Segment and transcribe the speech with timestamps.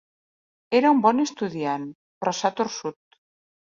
[0.77, 1.85] Era un bon estudiant,
[2.21, 3.23] però s'ha torçut.